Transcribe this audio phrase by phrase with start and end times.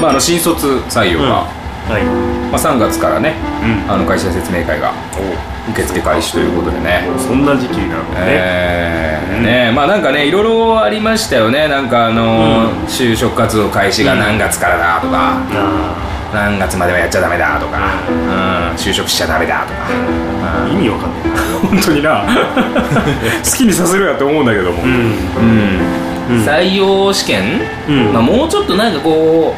[0.00, 1.46] まあ、あの新卒採用が、
[1.88, 2.04] はい。
[2.50, 3.90] まあ、3月からねうん。
[3.90, 4.94] あの会社説明会が
[5.70, 7.08] 受付開始ということでね。
[7.18, 11.66] そんな時期なのね、えーねまあなんかねいろいろありましたよね。
[11.66, 21.22] なんかあのー就職活動開始が何月からだとか、あ何月まではやっちゃダメだとか、うん、就職しちゃダメだとか、あ意味わかんない。
[21.66, 22.22] 本当にな。
[23.42, 24.90] 好きにさせるやと思うんだけども、うん。
[24.90, 28.12] うん採用試験、うん。
[28.12, 29.54] まあ、もうちょっとなんかこ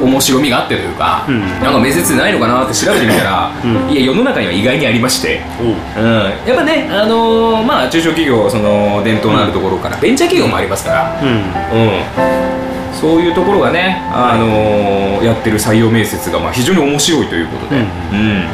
[0.00, 1.40] う面白みがあってというか、うん。
[1.40, 3.90] なんか面接でないのかなって調べてみたら、うん。
[3.90, 5.66] いや世の中には意外にありまして、おう。
[6.04, 6.14] うん、
[6.46, 11.28] やっぱね、あのーまあ、中小企業その伝統のあるところから、ベンチャー企業もありますから、うん。
[11.28, 18.44] うん、そういうところがね、あのーやってる採用面接がまあ非常に面白いということで、ううん。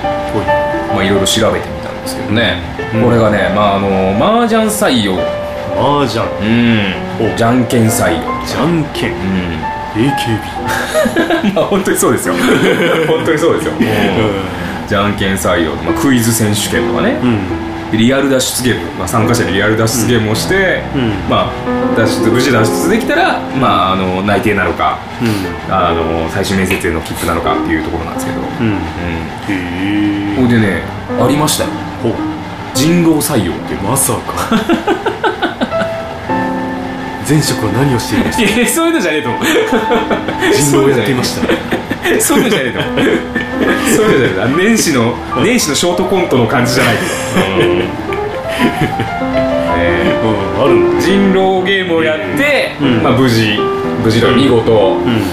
[0.94, 2.62] まあ、いろいろ調べてみたんですけどね、
[2.94, 3.02] うん。
[3.02, 5.16] これがね、まああのー、麻雀採用、
[5.76, 7.36] 麻雀うん、お。
[7.36, 9.12] じゃんけん採用、じゃんけん。
[9.12, 9.72] うん。
[9.94, 12.34] AKB まあ本当にそうですよ。
[13.06, 13.72] 本当にそうですよ、
[14.88, 17.98] じゃんけん採用、まあ、クイズ選手権とかね、うん。
[17.98, 21.12] リアル脱出ゲーム、まあ、参加者にリアル脱出ゲームをして、うん。
[21.28, 25.74] まあ、脱出無事脱出できたら、まあ、あの内定なのかうん。
[25.74, 28.66] あの最終面接への切符なのかっていうところなんですけど、うん。
[28.66, 28.74] うん。
[28.74, 28.78] へ
[30.38, 30.82] えほいでね
[31.22, 31.70] ありましたよ。
[32.74, 34.56] 人狼採用ってまさか
[37.32, 39.42] 前職は何をしていましいやそういうのじゃねえと思う。
[39.42, 39.48] た
[40.52, 41.48] 人狼をやっていました。
[42.20, 43.00] そういうのじゃねえと思う。
[43.96, 47.08] そういうのじゃねえ年始の年始のショートコントの感じじゃないけど、
[49.80, 53.02] えうんあるんだー人狼ゲームをやって、うん。
[53.02, 53.56] まあ、無事
[54.04, 55.24] 無事と見事、うん。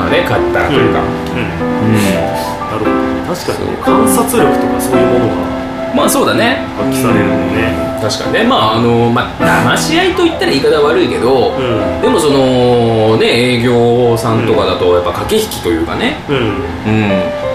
[0.00, 1.52] まあね勝ったというか、うん。
[1.84, 2.00] うん。
[2.00, 3.36] なるほど。
[3.36, 3.68] 確かに。
[3.72, 6.64] ね観察力とかそういうものがまあそうだね。
[6.78, 8.44] 発揮されるもんね確かにね。
[8.44, 12.02] まああのまあ騙し合いと言ったら言い方悪いけど、うん。
[12.02, 16.18] でもそのね営業さんとかだとやっぱ駆け引きというかね。
[16.28, 16.36] うん。
[16.36, 17.08] うん。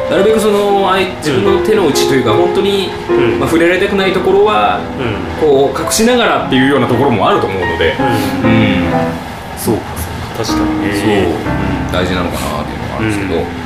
[0.09, 3.39] なるべくそのあい自分の手の内というか本当に、うん。
[3.39, 5.47] まあ、触れられたくないところはうん。
[5.47, 7.95] こう隠しながらっていうようなところもあると思うので。
[7.97, 8.05] うん。
[8.05, 8.91] うん。
[9.57, 10.43] そうかそうか。
[10.43, 10.93] 確かにね。
[10.93, 11.93] そう。
[11.93, 13.60] 大事なのかなっていうのがあるんですけど、うん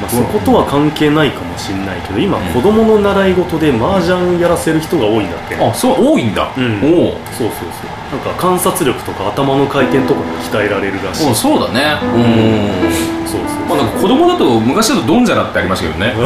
[0.00, 5.56] まあ、そことは関係ないかもしれないけど今、子供の習い事で麻雀やらせる人が多いんだって。
[5.56, 6.80] あそう多いんだ、うん。
[6.82, 7.12] おう。
[7.36, 7.98] そうそうそう。
[8.10, 11.34] なんか観察力とか頭の回転とかも鍛えられるらしい。
[11.34, 11.98] そうだね。
[12.02, 13.26] うん。
[13.26, 13.66] そうそう。
[13.68, 16.14] まあなんか子供だと昔だとドンジャラってありましたけどね。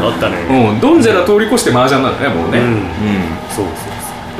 [0.00, 0.36] あったね。
[0.72, 0.80] うん。
[0.80, 2.58] ドンジャラ通り越して麻雀なんだねもうね。
[2.58, 2.64] うん。
[2.66, 2.80] うん。
[3.48, 3.90] そうそう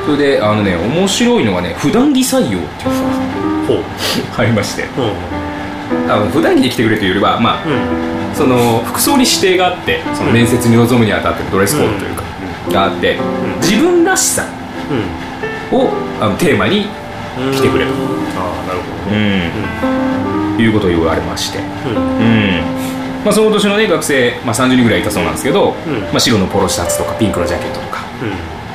[0.04, 2.94] それであのね面白いのがね普段着採用っていう
[3.68, 3.82] のが
[4.38, 4.82] ありまして。
[4.82, 4.86] う。
[4.86, 5.39] ん
[6.10, 7.68] あの普段着で来てくれというよりはまあう
[8.32, 8.34] ん。
[8.34, 12.22] その服装に指定があってその面接に臨むにあたってのドレスコードというか、
[12.72, 13.18] があって、
[13.60, 14.44] 自分らしさ
[15.72, 15.78] うん。
[15.78, 15.90] を
[16.20, 16.86] あのテーマに
[17.38, 17.52] うん。
[17.52, 17.92] 来てくれと、
[18.36, 19.16] ああなるほど。
[19.16, 19.50] うね
[20.56, 20.60] ん。
[20.60, 22.62] いうことを言われまして、うん。
[23.24, 26.00] まあ、その年の、ね、学生、まあ、30人ぐらいいたそうなんですけど、うん。
[26.04, 27.98] まあ、白のポロシャツとかピンクのジャケットとか、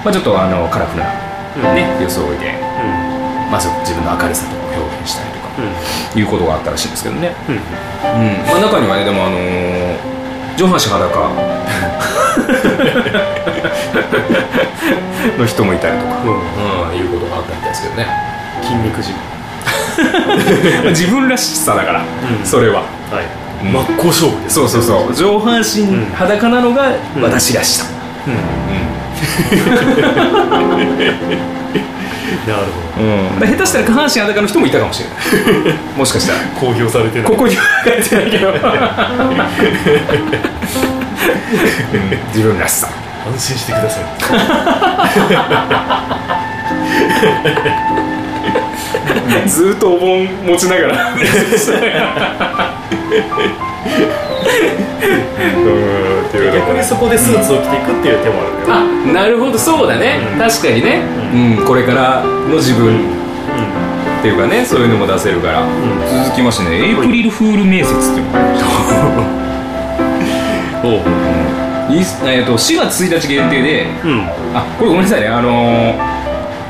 [0.04, 1.10] まあ、ちょっとあのカラフルな、
[1.72, 1.76] うん。
[1.76, 2.54] ね装いで、
[3.52, 5.35] まあ、そう自分の明るさと表現したり
[6.16, 7.62] いうことがあったらしいんですけどね、うんうん。
[7.62, 7.64] うん。
[8.48, 10.16] まあ、中にはねでもあのー
[10.58, 10.96] 上半身裸。
[15.38, 16.40] の人もいたりとか、うん
[16.92, 18.08] うん、いうことがあったみたいですけどね。
[18.62, 19.16] 筋肉自慢。
[20.92, 22.04] 自分らしさだから、う
[22.42, 22.46] ん。
[22.46, 22.82] それは。
[22.82, 22.86] は
[23.22, 23.26] い。
[23.66, 23.74] うん。
[23.74, 25.14] 真っ向勝負ですそうそうそう。
[25.14, 25.86] 上半身
[26.16, 26.92] 裸なのが
[27.22, 27.86] 私らしさ、
[32.48, 32.64] なる
[32.96, 33.06] ほう
[33.46, 33.50] ん。
[33.50, 35.16] 下手したら下半身裸の人もいたかもしれな
[35.72, 35.74] い。
[35.98, 36.40] もしかしたら。
[36.40, 37.28] ど公表されてない。
[37.28, 38.58] ここには書いてないけど、 うん。
[42.34, 42.90] 自分らしさ。
[43.28, 44.06] 安心してください。
[49.48, 51.16] ずーっとお盆持ちながら
[54.46, 54.50] う
[56.24, 56.28] ん。
[56.28, 58.84] っていう逆にそこでスーツを着ていくっていう手もあるけどあ
[59.14, 60.40] なるほどそうだね、うん。
[60.40, 61.02] 確かにね、
[61.60, 61.66] うん。
[61.66, 63.26] これからの自分。
[64.20, 65.70] っていうかねそういうのも出せるから、ん。
[66.26, 68.62] 続きましてねエイプリルフール面接っていうのがありまし
[70.82, 70.94] た おう。
[71.94, 74.28] いえーと4月1日限定でうん。
[74.56, 75.28] あこれごめんなさいね。
[75.28, 76.15] あのー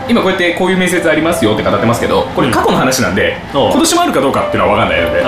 [0.07, 3.71] 今こうやってこういう面接ありますよって語ってますけどこれ過去の話なんで、おう。
[3.71, 5.21] 今年もあるかどうかっていうのは分かんないので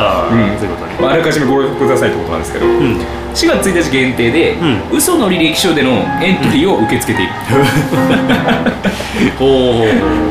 [1.11, 2.97] あらかじめご了承くださいってことなんですけど、うん。
[3.33, 4.55] 4月1日限定で、
[4.91, 5.91] う嘘の履歴書での
[6.21, 7.33] エントリーを受け付けている、
[9.39, 9.85] おお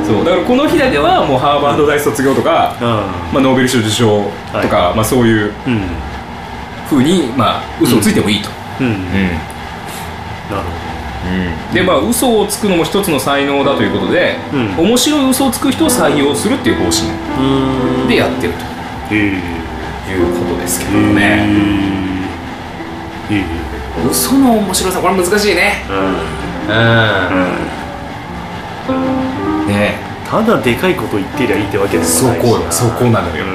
[0.05, 0.25] そう。
[0.25, 5.81] だからこの日だけはもうハーバード大卒業とか、あまあ、ノーベル賞受賞とか、まあ、そういううん。
[6.89, 8.49] ふうに、まあ、嘘をついてもいいと、
[8.81, 9.07] うん
[11.73, 14.87] うでまあ嘘をつくのも一つの才能だということで、うん。
[14.89, 17.09] 面白い嘘をつく人を採用するっていう方針
[18.09, 18.53] でやってる
[19.09, 19.41] と、いう
[20.39, 21.47] ことですけどへね。
[23.31, 23.45] えへえ。
[24.11, 25.85] 嘘の面白さこれ難しいね。
[25.89, 25.97] うん。
[25.99, 26.01] う
[29.69, 29.71] ん。
[29.75, 29.95] ね。
[30.29, 33.23] ただでかいこと言ってりゃいいってわけでもないしそこよそこな。
[33.23, 33.49] のよう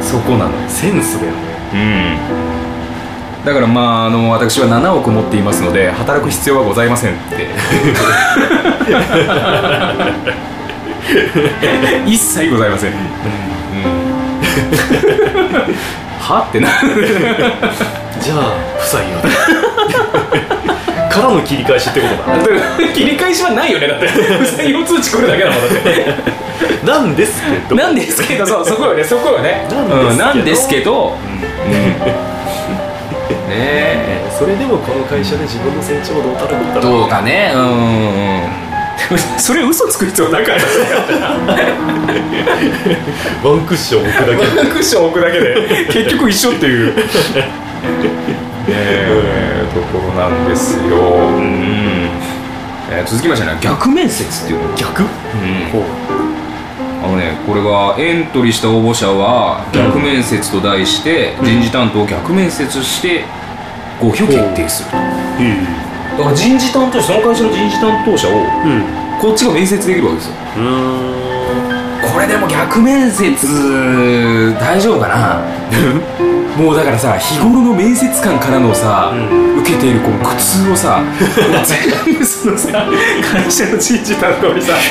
[0.00, 1.38] んそこなのセンスだよね
[1.72, 2.18] うん
[3.44, 7.48] だからまああの私は7億持っていますので働く必要はございませんって。
[12.06, 12.98] 一切ございません、うん、
[16.20, 16.46] は？
[16.48, 16.68] ってな
[18.20, 19.28] じゃあ不採用だ。
[21.10, 22.22] からの切り返しってことだ
[22.94, 24.06] 切り返しはないよねだって。
[24.08, 26.06] 不採用通知来るだけだもんだって。
[26.86, 27.74] なんですけど。
[27.76, 29.66] なんですけどそうそこよねそこよね。
[30.16, 31.18] なんですけど。
[31.26, 32.31] うんなんですけど、うん、
[33.52, 33.58] ね。
[34.26, 37.52] えそれでもこの会社で自分の成長をどうたらこうたらどうかね。
[37.54, 37.68] うんう
[38.58, 38.72] ん
[39.36, 40.52] それ嘘つく必要なかった
[43.48, 45.86] ワンクッション置くだけ ワンクッション置くだけで。
[45.92, 46.94] 結局一緒っていう。
[46.94, 47.02] ね
[48.68, 49.64] え。
[49.74, 52.08] ところなんですよ、うん。
[52.90, 53.56] えー続きましてね。
[53.60, 54.74] 逆面接っていうの。
[54.76, 55.02] 逆？
[55.02, 55.08] うん。
[57.02, 63.24] あのねこれがエントリーした応募者は逆面接と題して人事担当を逆面接して
[64.00, 64.96] 合否を決定すると。
[64.96, 65.00] へ
[66.18, 68.84] だから人事担当者その会社の人事担当者をえうん。
[69.20, 70.34] こっちが面接できるわけですよ。
[72.12, 75.40] これでも逆面接大丈夫かな？
[76.56, 81.02] もうだからさ日頃の面接官からのさ、う受けているこの苦痛をさ
[81.64, 82.84] 全部そのさ
[83.32, 84.74] 会社の人事担当にさ。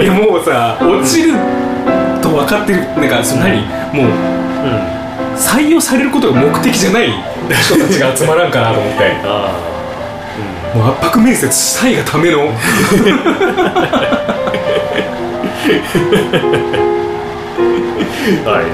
[0.00, 1.32] いやもうさ落ちる
[2.22, 2.80] と分かってる。
[2.96, 3.62] なんかその何？
[3.92, 4.95] もううん
[5.36, 7.10] 採用されることが目的じゃない
[7.48, 9.16] 人たちが集まらんかなと思って。
[9.24, 9.52] あ
[10.74, 12.50] もう圧迫面接したいがための。
[18.44, 18.66] あはいはい。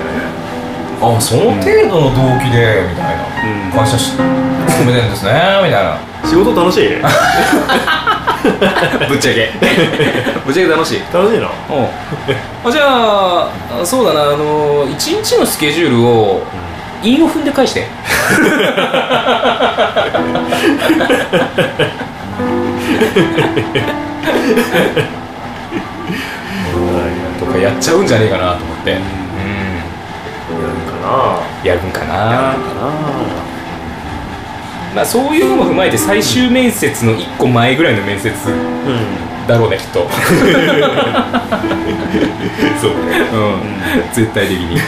[1.16, 3.22] あその程度の動機でみたいな、
[3.66, 3.72] うん。
[3.72, 4.26] 会社し勤
[4.86, 5.32] めてるんですね
[5.64, 5.98] みたいな。
[6.24, 6.88] 仕事楽しい？
[9.08, 9.50] ぶっちゃけ。
[10.44, 11.02] ぶっちゃけ楽しい。
[11.12, 11.86] 楽しいなうん。
[12.68, 13.48] あじゃあ
[13.82, 14.20] あそうだな。
[14.22, 16.42] あの一日のスケジュールを
[17.02, 17.86] 韻を踏んで返して。
[27.38, 28.92] とかやっちゃうんじゃねえかなと思って。
[28.92, 28.98] うん。
[30.60, 31.40] やるかな。
[31.64, 33.41] やるんかやなるかな
[34.94, 40.08] まあそういうのも踏まえて最終面接の1個前ぐらいの面接うんだろうねきっと。
[42.80, 42.90] そう。
[42.90, 42.96] ね
[43.32, 44.80] うん、絶対的に。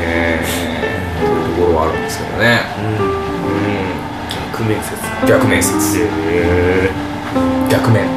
[0.00, 0.44] ええ。
[1.24, 2.62] というところはあるんですけどね。
[2.78, 2.86] うん。
[2.96, 3.06] う
[4.52, 4.96] 逆面接。
[4.96, 5.98] ん逆面接。
[5.98, 6.90] へえ。
[7.70, 8.04] 逆面。
[8.04, 8.08] イ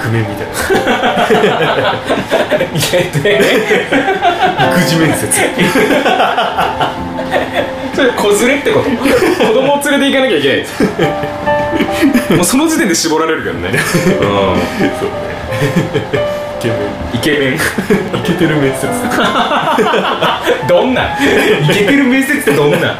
[0.00, 0.52] クメンみたいな。
[4.72, 5.28] 育児面接。
[7.94, 8.90] それ子連れってこと？
[9.46, 10.56] 子供を連れて行かなきゃいけない。
[10.58, 10.82] です
[12.34, 13.70] もうその時点で絞られるけどね。
[14.18, 14.60] そうね。
[16.56, 16.76] イケメン
[17.14, 17.54] イケメン。
[17.56, 17.58] イ
[18.24, 18.86] ケてる面接。
[20.68, 21.02] どんな？
[21.62, 22.96] イケてる面接ってどんな？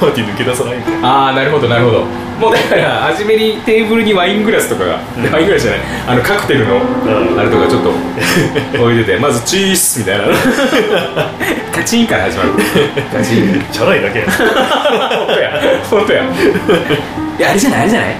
[0.00, 1.08] パーティー抜け出さないみたいな。
[1.08, 2.04] ああなるほどなるほど。
[2.40, 4.98] もうだから初めにテーブルにワイングラスとかが、
[5.30, 7.38] ワイングラスじゃないあのカクテルの、ん。
[7.38, 7.90] あれとかちょっと
[8.82, 10.24] 置いててまずチースみたいな。
[11.74, 12.50] カチンから始まる。
[13.12, 15.50] カチンチャラいだけ本当や。
[15.90, 16.22] 本当や。
[16.24, 16.26] い
[17.42, 18.16] やあれじゃないあれじゃない？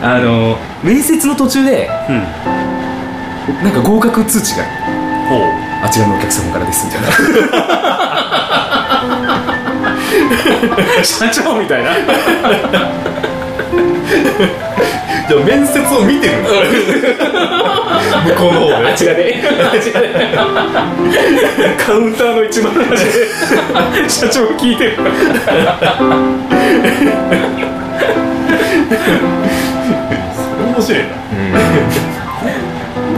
[0.00, 2.22] あの面接の途中でうん。
[3.64, 4.62] なんか合格通知が
[5.28, 5.40] ほう。
[5.84, 7.08] あちらのお客様からですみたいな
[11.02, 11.90] 社長みたいな。
[15.28, 16.48] じゃあ面接を見てるの。
[16.48, 16.54] 向
[18.34, 18.74] こうの方で。
[18.88, 19.42] あっちがね。
[19.72, 20.08] あっちがね。
[21.78, 23.28] カウンターの一番端で
[24.08, 24.96] 社長聞いてる。
[30.64, 31.08] 面白いな。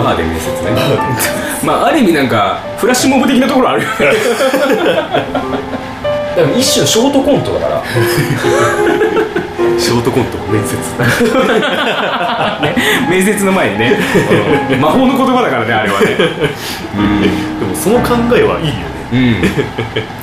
[0.03, 0.71] バーで面接ね。
[1.65, 3.95] まあある意味なんかフラッシュモブ的なところあるよね
[6.37, 7.83] でも一種のショートコントだから。
[9.79, 10.77] ショートコント面接。
[12.61, 12.75] ね
[13.09, 13.99] 面接の前にね、
[14.73, 14.81] うん。
[14.81, 16.07] 魔法の言葉だからねあれはね。
[16.17, 16.25] で
[17.67, 18.81] もその考えはいいよね。
[19.13, 19.37] うん、うん、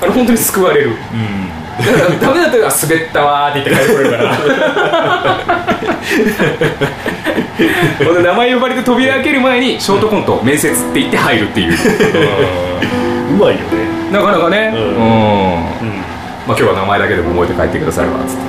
[0.01, 0.89] あれ本当に救われる。
[0.89, 0.95] うん。
[0.95, 1.66] だから
[2.19, 4.31] ダメだったら滑ったわーって言って帰ってこれるから。
[8.21, 11.77] 名前呼ばれて扉開ける前にショートコント面接って言って入るっていう、う
[13.37, 13.61] まいよね。
[14.11, 14.83] なかなかね、ううん。
[14.83, 14.95] んうん。
[16.47, 18.43] まあ、今日は名前だけでも覚えて帰ってくださいわっつって。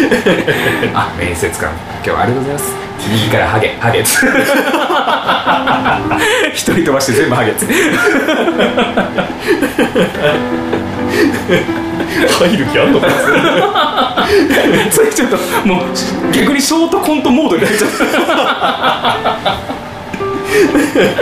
[0.94, 1.70] あ面接官。
[2.04, 2.74] 今日はありがとうございます。
[3.10, 4.02] 右からハゲハゲ。
[4.02, 4.26] つ
[6.52, 7.66] 一人飛ばして全部ハゲつ
[12.38, 13.06] 入る気あんのか？
[13.06, 13.12] な
[14.90, 15.36] それちょっと
[15.66, 15.84] もう
[16.32, 17.96] 逆にショートコントモードになっちゃった。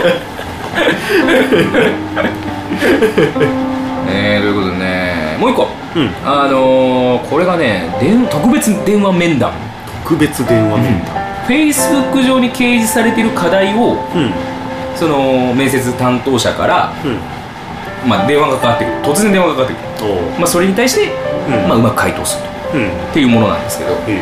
[4.11, 6.09] えー、ということでねもう一個、うん。
[6.25, 9.51] あのー、これがね電特別電話面談。
[10.03, 11.18] 特別電話面談
[11.49, 14.31] Facebook 上に掲示されている課題をうん。
[14.95, 17.07] その面接担当者から、う
[18.05, 18.09] ん。
[18.09, 18.97] まあ、電話がかかってくる。
[19.01, 21.11] 突然電話がかかってくる、まあ、それに対して、
[21.47, 21.67] うん。
[21.67, 22.77] まあ、うまく回答すると。
[22.77, 23.09] うん。
[23.09, 24.21] っていうものなんですけど、え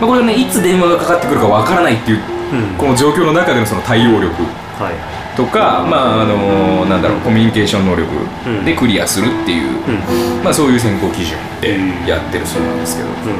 [0.00, 2.20] まあ、これがねいつ電話がかかってくるかわからないっていう
[2.52, 2.76] えうん。
[2.76, 4.28] この状況の中でのその対応力
[4.78, 5.36] はい。
[5.36, 8.10] とか、まああのなんだろうコミュニケーション能力
[8.46, 8.64] うん。
[8.64, 10.44] でクリアするっていう、うん。
[10.44, 12.06] まあ、そういう選考基準でうん。
[12.06, 13.14] やってるそうなんですけど、うん。
[13.14, 13.24] うん。
[13.24, 13.32] な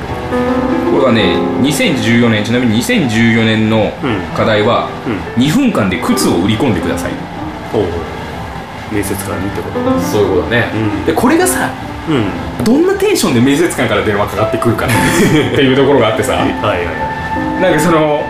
[0.00, 3.92] るこれはね2014年ちなみに2014年の
[4.36, 5.42] 課題はうん。
[5.42, 7.12] 2分間で靴を売り込んでください。
[7.74, 7.84] おう。
[8.92, 10.00] 面接官にってこと。
[10.00, 11.04] そういうことだね、うん。
[11.06, 11.70] でこれがさ
[12.08, 12.64] うん。
[12.64, 16.34] どんなテンションで面接官から電話かかってくるかっていうところがあってさ。
[16.34, 16.92] はいはいは
[17.58, 17.62] い。
[17.62, 18.24] なんかその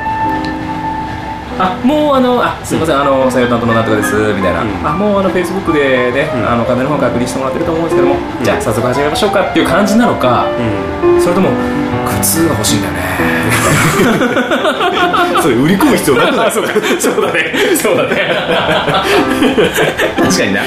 [1.62, 4.86] あもうあのあすみません、あの採用担当のなんとかですみたいな、うん。
[4.86, 6.48] あもうあのフェイスブックでね、うん。
[6.48, 8.18] あの課題の方確認してもらってると思うんですけども、ん。
[8.42, 11.50] じゃあ早速始めましょうかっていう感じなのかうそれとも
[12.22, 13.00] 靴が欲しいんだよね。
[15.38, 16.50] ん それ売り込む必要なくない？
[16.52, 17.52] そうだね。
[17.76, 18.34] そうだね。
[20.16, 20.60] 確かにな。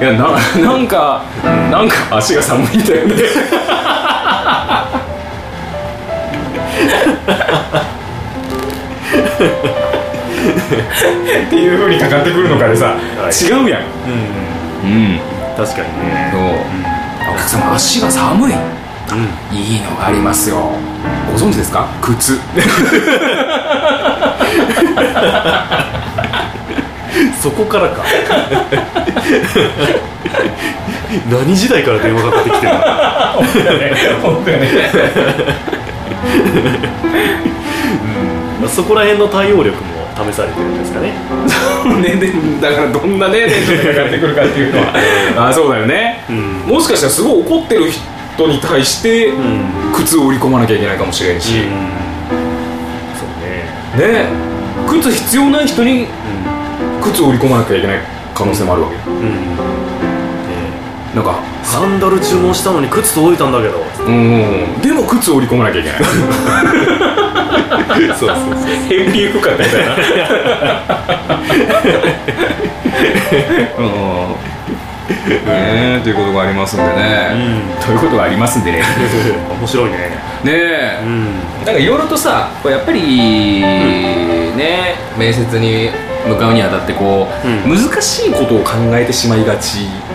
[0.00, 1.22] いやななんか
[1.70, 3.14] なんか足が寒いんだよね
[11.46, 12.86] っていうふうにかかってくるのかでさ、
[13.18, 13.32] はい。
[13.34, 13.82] 違うやん。
[14.84, 14.90] うん。
[14.90, 15.20] うん。
[15.56, 16.30] 確かにね。
[16.32, 16.42] そう。
[17.34, 18.52] お客様足が寒い。
[18.52, 18.56] う
[19.54, 19.56] ん。
[19.56, 20.72] いいのがありますよ。
[21.32, 21.86] ご存知ですか？
[22.00, 22.38] 靴。
[27.42, 28.02] そこからか。
[31.30, 32.78] 何時代から電話かかってきてるの？
[34.22, 34.68] 本当よね
[38.60, 41.12] まあそこら辺の対応力も試されてるんですかね。
[42.00, 45.48] ねでだからどんなねテンションでかかってくるかっていうのは。
[45.48, 46.62] あそうだよね、うん。
[46.66, 49.64] もしかしたらすごい怒ってる人に対してうん。
[49.94, 51.62] 靴を売り込まなきゃいけないかもしれんし、ね
[53.18, 53.24] そ
[53.98, 54.26] うね。
[54.88, 56.06] 靴必要ない人に
[57.02, 57.98] 靴を売り込まなきゃいけない
[58.34, 58.96] 可能性もあるわけ。
[59.10, 59.81] うん、うんね
[61.14, 63.82] なんかサンダル注文したのに靴届いたんだけど。
[64.06, 65.98] うんでも靴を売り込まなきゃいけない。
[68.18, 68.36] そうそうそう
[68.88, 69.94] 返品不可みたいな
[73.78, 73.82] う。
[73.82, 73.84] ん
[75.46, 76.90] ねえということがありますんでね、
[77.80, 78.78] うということがありますんでね。
[78.78, 78.84] ね
[79.58, 79.98] 面白いね。
[80.46, 81.34] え、うん。
[81.66, 85.90] なんかいろいろとさこうやっぱり、ね面接に
[86.26, 87.76] 向かうにあたってこう、うん。
[87.76, 89.80] 難しいことを考えてしまいがち。
[89.80, 90.11] うん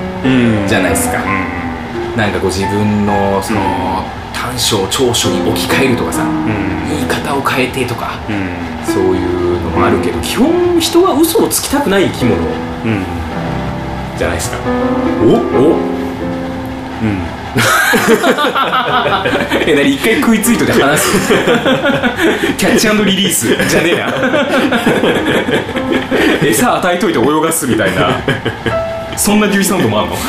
[0.68, 1.20] じゃないですか、
[2.16, 8.50] なんかこう自分のその、短所を長所に置き換えるとかさうん言い方を変えてとかうん
[8.86, 12.38] そういうのもあるけど基本人は嘘をつきたくない生き物
[12.86, 13.04] うん
[14.18, 14.58] じゃないですか。
[15.24, 15.26] お？
[15.26, 15.30] お？
[15.32, 15.34] う
[17.06, 17.08] ん。
[19.68, 21.34] え何一回食いついとで話す？
[22.58, 23.48] キャッチリリース。
[23.68, 24.08] じゃねえな
[26.48, 28.10] 餌与えといて泳がすみたいな
[29.18, 30.16] そんなデュイサウンドもあんの？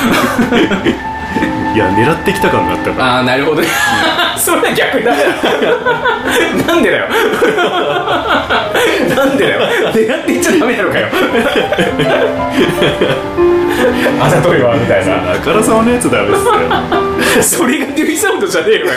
[1.74, 3.04] いや狙ってきた感があったから。
[3.16, 3.68] ああなるほどね。
[4.38, 5.12] それは逆だ。
[6.66, 7.04] なんでだよ。
[9.16, 9.60] なんでだよ。
[9.92, 11.06] 狙っていっちゃダメなのかよ。
[14.20, 15.14] あざといわみたいな。
[15.32, 16.32] あからさまのやつダメっ
[17.42, 17.60] すよ。
[17.60, 18.92] それがデュイサウンドじゃねえのよ。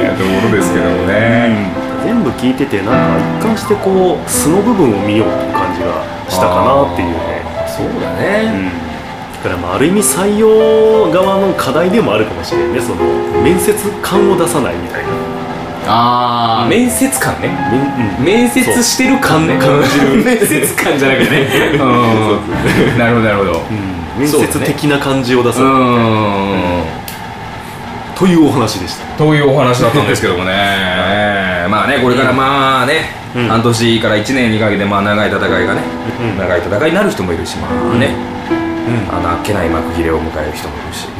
[0.00, 1.72] いやところですけどもね、
[2.04, 7.42] 全部聞いててなんか一貫してこう素の部分を見ようっていう感じがしたかなっていうね。
[7.66, 8.70] そうだうね、ん。
[9.42, 12.80] だからまあある意味採用側の課題でもあるかもしれんね。
[12.80, 13.02] その
[13.42, 15.10] 面接感を出さないみたいな。
[15.84, 17.48] ああ面接官ね。
[18.20, 19.58] 面面接してる感ね。
[19.58, 21.46] 感じる面接官じゃなくてね。
[21.74, 22.98] うん。
[22.98, 23.60] なるほどなるほど。
[24.16, 24.20] うん。
[24.20, 26.84] 面接的な感じを出す、うん。
[28.14, 29.06] というお話でした。
[29.16, 30.52] というお話だったんですけどもね
[31.68, 33.48] まあねこれからまあね、うん。
[33.48, 35.82] 半年から1年にかけてまあ長い戦いがね、
[36.20, 36.38] うん。
[36.38, 38.14] 長い戦いになる人もいるしまあね、
[38.50, 39.14] うん。
[39.14, 41.08] あのあっけない幕切れを迎える人もいるし。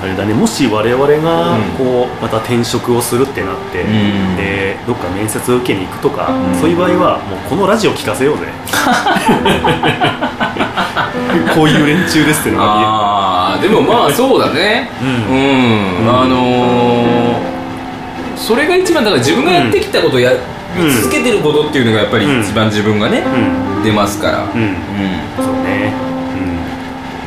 [0.00, 1.16] あれだねもし我々が
[1.56, 1.62] うん。
[1.76, 4.36] こうまた転職をするってなって、ん。
[4.36, 6.60] でどっか面接受けに行くとか、うん。
[6.60, 8.46] そういう場合はもうこのラジオ聞かせようぜ
[11.54, 14.90] こういう連中ですってのがああでもまあそうだね。
[15.02, 16.20] ううん、うん。
[16.22, 17.58] あのー
[18.36, 20.38] それが一番だから自分がやってきたことをやり
[20.92, 22.40] 続けてることっていうのがやっぱりうん。
[22.40, 23.18] 一番自分がね、
[23.76, 23.82] うん。
[23.82, 24.38] 出ますから。
[24.44, 24.76] うん、うん。
[25.36, 25.92] そうね。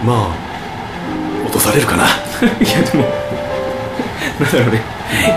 [0.03, 0.07] うん。
[0.07, 0.27] まあ
[1.45, 2.05] 落とされるかな。
[2.07, 3.03] いやでも
[4.39, 4.81] なんだろうね。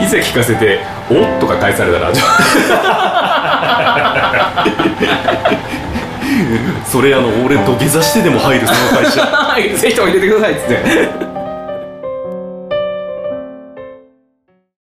[0.01, 2.13] いざ聞かせて「おっ?」とか返されたら
[6.85, 9.77] それあの俺土下座してでも入るその会社。
[9.79, 11.44] ぜひとも入れてくださいっつって。